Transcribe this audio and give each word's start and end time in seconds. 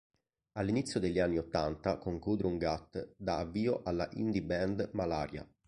All'inizio 0.53 0.99
degli 0.99 1.19
anni 1.19 1.37
ottanta 1.37 1.99
con 1.99 2.17
Gudrun 2.17 2.57
Gut 2.57 3.13
dà 3.17 3.37
avvio 3.37 3.81
alla 3.83 4.09
Indie 4.13 4.41
band 4.41 4.89
Malaria! 4.93 5.47